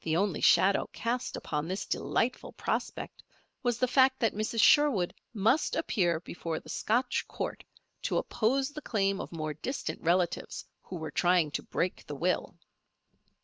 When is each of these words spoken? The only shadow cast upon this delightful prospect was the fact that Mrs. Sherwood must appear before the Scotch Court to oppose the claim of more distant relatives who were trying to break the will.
The 0.03 0.17
only 0.17 0.41
shadow 0.41 0.89
cast 0.93 1.35
upon 1.37 1.67
this 1.67 1.85
delightful 1.85 2.53
prospect 2.53 3.21
was 3.61 3.77
the 3.77 3.87
fact 3.87 4.19
that 4.19 4.33
Mrs. 4.33 4.59
Sherwood 4.59 5.13
must 5.31 5.75
appear 5.75 6.19
before 6.19 6.59
the 6.59 6.69
Scotch 6.69 7.27
Court 7.27 7.63
to 8.01 8.17
oppose 8.17 8.71
the 8.71 8.81
claim 8.81 9.21
of 9.21 9.31
more 9.31 9.53
distant 9.53 10.01
relatives 10.01 10.65
who 10.81 10.95
were 10.95 11.11
trying 11.11 11.51
to 11.51 11.61
break 11.61 12.07
the 12.07 12.15
will. 12.15 12.55